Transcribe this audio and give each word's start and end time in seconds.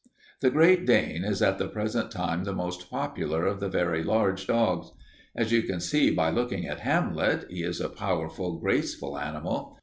"The 0.39 0.49
Great 0.49 0.87
Dane 0.87 1.23
is 1.23 1.43
at 1.43 1.59
the 1.59 1.67
present 1.67 2.09
time 2.09 2.43
the 2.43 2.55
most 2.55 2.89
popular 2.89 3.45
of 3.45 3.59
the 3.59 3.69
very 3.69 4.01
large 4.03 4.47
dogs. 4.47 4.91
As 5.35 5.51
you 5.51 5.61
can 5.61 5.79
see 5.79 6.09
by 6.09 6.31
looking 6.31 6.65
at 6.65 6.79
Hamlet, 6.79 7.45
he 7.51 7.61
is 7.61 7.79
a 7.79 7.87
powerful, 7.87 8.57
graceful 8.57 9.15
animal. 9.19 9.77